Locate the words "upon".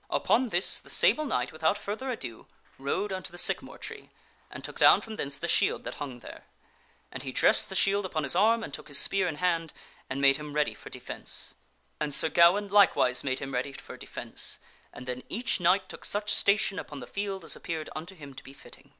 0.09-0.49, 8.03-8.23, 16.79-16.99